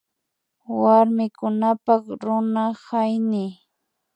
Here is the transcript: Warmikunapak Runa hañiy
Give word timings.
Warmikunapak 0.81 2.03
Runa 2.23 2.63
hañiy 2.85 3.49